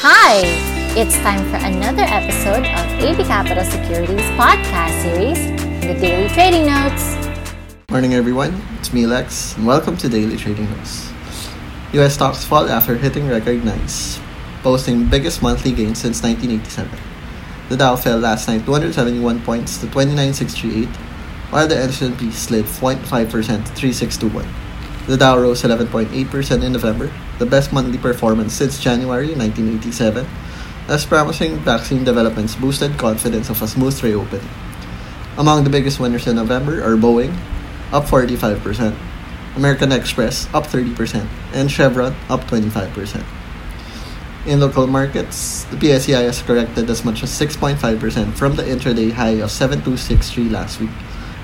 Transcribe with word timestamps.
Hi! 0.00 0.42
It's 0.94 1.16
time 1.26 1.42
for 1.50 1.56
another 1.56 2.04
episode 2.06 2.62
of 2.62 3.02
AB 3.02 3.24
Capital 3.24 3.64
Securities 3.64 4.22
podcast 4.38 4.94
series, 5.02 5.42
The 5.82 5.98
Daily 5.98 6.28
Trading 6.28 6.66
Notes. 6.66 7.16
Morning 7.90 8.14
everyone, 8.14 8.62
it's 8.78 8.92
me 8.92 9.08
Lex, 9.08 9.56
and 9.56 9.66
welcome 9.66 9.96
to 9.96 10.08
Daily 10.08 10.36
Trading 10.36 10.70
Notes. 10.70 11.10
US 11.94 12.14
stocks 12.14 12.44
fall 12.44 12.68
after 12.68 12.94
hitting 12.94 13.26
record 13.26 13.58
highs, 13.64 14.20
posting 14.62 15.08
biggest 15.08 15.42
monthly 15.42 15.72
gains 15.72 15.98
since 15.98 16.22
1987. 16.22 16.96
The 17.68 17.76
Dow 17.76 17.96
fell 17.96 18.18
last 18.20 18.46
night 18.46 18.64
271 18.66 19.42
points 19.42 19.78
to 19.78 19.88
29638, 19.88 20.86
while 21.50 21.66
the 21.66 21.76
S&P 21.76 22.30
slid 22.30 22.66
0.5% 22.66 23.02
to 23.02 23.72
3621. 23.74 24.67
The 25.08 25.16
Dow 25.16 25.38
rose 25.38 25.62
11.8% 25.62 26.62
in 26.62 26.72
November, 26.74 27.10
the 27.38 27.46
best 27.46 27.72
monthly 27.72 27.96
performance 27.96 28.52
since 28.52 28.78
January 28.78 29.32
1987, 29.32 30.28
as 30.86 31.06
promising 31.06 31.56
vaccine 31.60 32.04
developments 32.04 32.54
boosted 32.54 32.98
confidence 32.98 33.48
of 33.48 33.62
a 33.62 33.66
smooth 33.66 33.96
reopening. 34.04 34.46
Among 35.38 35.64
the 35.64 35.70
biggest 35.70 35.98
winners 35.98 36.26
in 36.26 36.36
November 36.36 36.84
are 36.84 36.94
Boeing, 37.00 37.34
up 37.90 38.04
45%, 38.04 38.94
American 39.56 39.92
Express, 39.92 40.46
up 40.52 40.66
30%, 40.66 41.26
and 41.54 41.70
Chevron, 41.70 42.14
up 42.28 42.44
25%. 42.44 43.24
In 44.44 44.60
local 44.60 44.86
markets, 44.86 45.64
the 45.72 45.76
PSEI 45.76 46.24
has 46.24 46.42
corrected 46.42 46.90
as 46.90 47.02
much 47.02 47.22
as 47.22 47.30
6.5% 47.30 48.34
from 48.34 48.56
the 48.56 48.62
intraday 48.62 49.10
high 49.12 49.40
of 49.40 49.50
7263 49.50 50.50
last 50.50 50.80
week, 50.80 50.90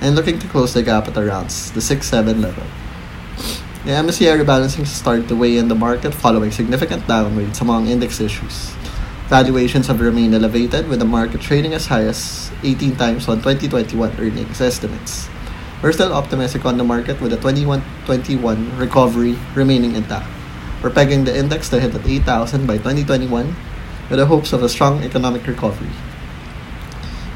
and 0.03 0.15
looking 0.15 0.39
to 0.39 0.49
close 0.49 0.75
the 0.75 0.83
gap 0.83 1.09
at 1.09 1.17
around 1.17 1.49
the 1.49 1.81
6-7 1.81 2.43
level. 2.43 2.65
The 3.85 3.93
MSCI 3.93 4.41
rebalancing 4.41 4.87
started 4.87 5.29
to 5.29 5.37
weigh 5.37 5.59
in 5.59 5.69
the 5.69 5.75
market 5.75 6.15
following 6.15 6.51
significant 6.51 7.05
downgrades 7.05 7.61
among 7.61 7.87
index 7.87 8.19
issues. 8.19 8.73
Valuations 9.29 9.89
have 9.89 10.01
remained 10.01 10.35
elevated 10.35 10.89
with 10.89 11.01
the 11.01 11.05
market 11.05 11.43
trading 11.43 11.75
as 11.75 11.85
high 11.85 12.09
as 12.09 12.51
18 12.63 12.97
times 12.97 13.29
on 13.29 13.45
2021 13.45 14.17
earnings 14.17 14.63
estimates. 14.63 15.29
We're 15.83 15.93
still 15.93 16.15
optimistic 16.15 16.65
on 16.65 16.79
the 16.79 16.85
market 16.85 17.21
with 17.21 17.33
the 17.33 17.37
21-21 17.37 18.81
recovery 18.81 19.37
remaining 19.55 19.97
intact. 19.97 20.33
We're 20.83 20.89
pegging 20.89 21.25
the 21.25 21.37
index 21.37 21.69
to 21.69 21.79
hit 21.79 21.95
at 21.95 22.09
8,000 22.09 22.67
by 22.67 22.79
2021 22.79 23.55
with 24.09 24.19
the 24.19 24.25
hopes 24.25 24.55
of 24.55 24.63
a 24.63 24.69
strong 24.71 25.05
economic 25.05 25.47
recovery. 25.47 25.93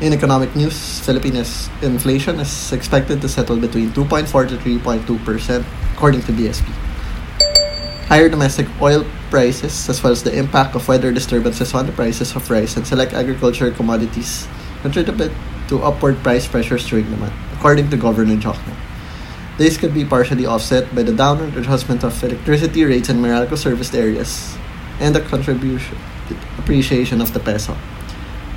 In 0.00 0.12
economic 0.12 0.54
news, 0.54 1.00
Philippines 1.00 1.68
inflation 1.82 2.38
is 2.38 2.70
expected 2.70 3.20
to 3.20 3.28
settle 3.28 3.56
between 3.56 3.90
2.4 3.90 4.48
to 4.48 4.56
3.2% 4.56 5.64
according 5.94 6.22
to 6.22 6.30
BSP. 6.30 6.70
Higher 8.06 8.28
domestic 8.28 8.68
oil 8.80 9.04
prices, 9.28 9.88
as 9.88 10.00
well 10.00 10.12
as 10.12 10.22
the 10.22 10.30
impact 10.30 10.76
of 10.76 10.86
weather 10.86 11.10
disturbances 11.10 11.74
on 11.74 11.86
the 11.86 11.90
prices 11.90 12.36
of 12.36 12.48
rice 12.48 12.76
and 12.76 12.86
select 12.86 13.12
agricultural 13.12 13.72
commodities, 13.72 14.46
contributed 14.82 15.32
to 15.66 15.82
upward 15.82 16.16
price 16.22 16.46
pressures 16.46 16.86
during 16.86 17.10
the 17.10 17.16
month, 17.16 17.34
according 17.54 17.90
to 17.90 17.96
Governor 17.96 18.36
Diokno. 18.36 18.76
This 19.58 19.76
could 19.76 19.94
be 19.94 20.04
partially 20.04 20.46
offset 20.46 20.94
by 20.94 21.02
the 21.02 21.12
downward 21.12 21.56
adjustment 21.56 22.04
of 22.04 22.22
electricity 22.22 22.84
rates 22.84 23.08
in 23.08 23.18
Meralco 23.18 23.58
serviced 23.58 23.96
areas 23.96 24.56
and 25.00 25.12
the 25.12 25.22
contribution 25.22 25.98
appreciation 26.56 27.20
of 27.20 27.34
the 27.34 27.40
peso. 27.40 27.76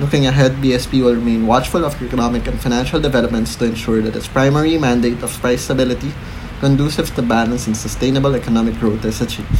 Looking 0.02 0.26
ahead, 0.26 0.54
BSP 0.54 1.04
will 1.04 1.14
remain 1.14 1.46
watchful 1.46 1.86
of 1.86 2.02
economic 2.02 2.48
and 2.48 2.60
financial 2.60 3.00
developments 3.00 3.56
to 3.58 3.66
ensure 3.66 4.02
that 4.02 4.16
its 4.16 4.28
primary 4.28 4.76
mandate 4.80 5.22
of 5.22 5.30
price 5.38 5.62
stability, 5.62 6.12
conducive 6.60 7.14
to 7.14 7.22
balance 7.22 7.68
and 7.68 7.78
sustainable 7.78 8.34
economic 8.34 8.74
growth, 8.80 9.06
is 9.06 9.22
achieved. 9.22 9.54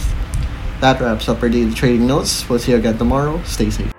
That 0.80 1.00
wraps 1.00 1.30
up 1.30 1.44
our 1.44 1.50
daily 1.50 1.76
trading 1.76 2.08
notes. 2.08 2.50
We'll 2.50 2.58
see 2.58 2.72
you 2.72 2.80
again 2.80 2.98
tomorrow. 2.98 3.40
Stay 3.44 3.70
safe. 3.70 3.94